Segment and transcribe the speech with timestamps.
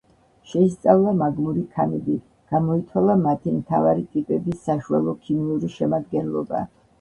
[0.51, 2.15] შეისწავლა მაგმური ქანები,
[2.53, 6.65] გამოითვალა მათი მთავარი ტიპების საშუალო ქიმიური შედგენილობა.